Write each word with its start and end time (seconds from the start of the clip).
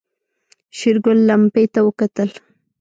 شېرګل 0.77 1.19
لمپې 1.27 1.65
ته 1.73 1.79
وکتل. 1.87 2.29